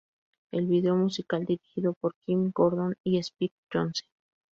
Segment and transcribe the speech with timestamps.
[0.49, 4.05] El video musical dirigida por Kim Gordon y Spike Jonze.